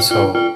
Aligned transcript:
so 0.00 0.47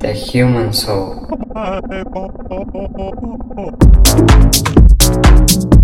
The 0.00 0.14
human 0.14 0.72
soul. 0.72 1.28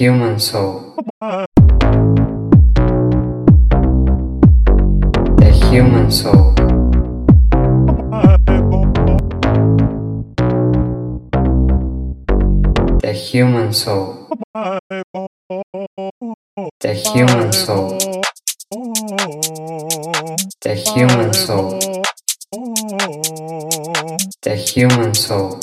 human 0.00 0.40
soul. 0.40 0.96
The 5.36 5.52
human 5.68 6.10
soul. 6.10 6.54
The 13.02 13.12
human 13.12 13.74
soul. 13.74 14.30
The 16.80 16.94
human 16.94 17.52
soul. 17.52 17.98
The 20.62 20.74
human 20.94 21.34
soul. 21.34 21.78
The 24.40 24.56
human 24.56 25.12
soul. 25.12 25.59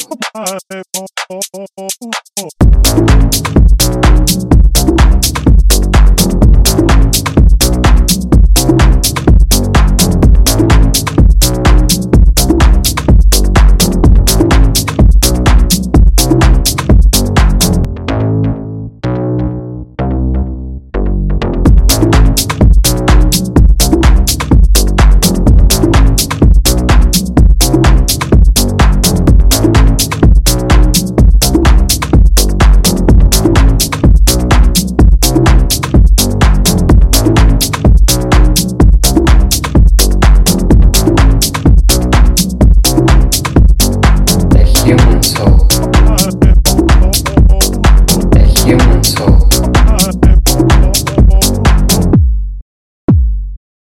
Human 48.78 49.04
soul. 49.04 49.40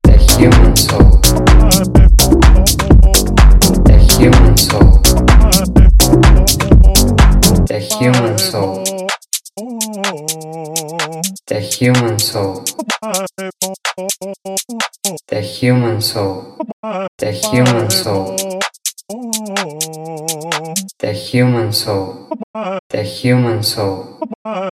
The 0.04 0.16
human 0.36 0.76
soul. 0.76 1.10
The 3.84 3.98
human 4.18 4.56
soul. 4.56 4.92
The 7.66 7.78
human 7.98 8.38
soul. 8.38 8.84
The 11.46 11.60
human 11.60 12.18
soul. 12.18 12.64
The 15.26 15.40
human 15.40 16.00
soul. 16.00 16.58
The 17.18 17.32
human 17.32 17.90
soul. 17.90 18.36
The 20.98 21.12
human 21.12 21.72
soul. 21.72 22.28
The 22.90 23.02
human 23.02 23.62
soul. 23.62 24.07
my 24.44 24.70